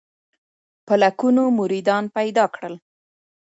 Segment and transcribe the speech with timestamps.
[0.85, 2.75] په لکونو مریدان پیدا کړل.